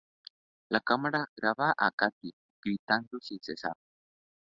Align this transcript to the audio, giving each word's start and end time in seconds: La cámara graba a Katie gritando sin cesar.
La 0.69 0.79
cámara 0.79 1.29
graba 1.37 1.75
a 1.77 1.91
Katie 1.91 2.33
gritando 2.63 3.19
sin 3.19 3.37
cesar. 3.39 3.75